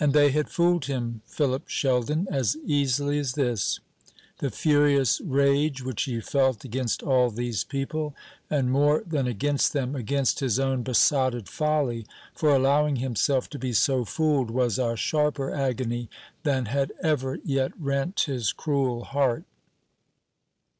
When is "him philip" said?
0.86-1.68